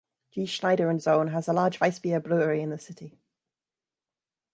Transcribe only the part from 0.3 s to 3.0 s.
G. Schneider and Sohn has a large weissbier brewery in the